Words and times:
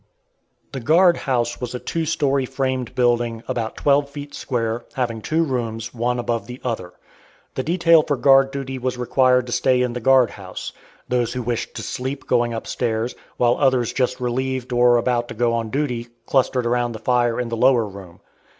The 0.71 0.79
guard 0.79 1.15
house 1.15 1.61
was 1.61 1.75
a 1.75 1.79
two 1.79 2.07
story 2.07 2.43
framed 2.47 2.95
building, 2.95 3.43
about 3.47 3.75
twelve 3.77 4.09
feet 4.09 4.33
square, 4.33 4.83
having 4.95 5.21
two 5.21 5.43
rooms, 5.43 5.93
one 5.93 6.17
above 6.17 6.47
the 6.47 6.59
other. 6.63 6.93
The 7.53 7.61
detail 7.61 8.01
for 8.01 8.17
guard 8.17 8.49
duty 8.49 8.79
was 8.79 8.97
required 8.97 9.45
to 9.45 9.51
stay 9.51 9.83
in 9.83 9.93
the 9.93 9.99
guard 9.99 10.31
house; 10.31 10.73
those 11.07 11.33
who 11.33 11.43
wished 11.43 11.75
to 11.75 11.83
sleep 11.83 12.25
going 12.25 12.51
up 12.51 12.65
stairs, 12.65 13.13
while 13.37 13.57
others 13.59 13.93
just 13.93 14.19
relieved 14.19 14.73
or 14.73 14.97
about 14.97 15.27
to 15.27 15.35
go 15.35 15.53
on 15.53 15.69
duty 15.69 16.07
clustered 16.25 16.65
around 16.65 16.93
the 16.93 16.97
fire 16.97 17.39
in 17.39 17.49
the 17.49 17.55
lower 17.55 17.85
room. 17.85 18.21